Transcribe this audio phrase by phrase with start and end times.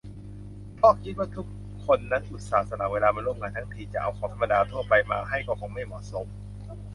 [0.75, 1.47] เพราะคิดว่าทุก
[1.85, 6.27] คนนั้นอุตส่าห์สละเวลามาร่วมงานทั้งที จะเอาของธรรมดาทั่วไปมาให้ก็คงไม่เหมาะสม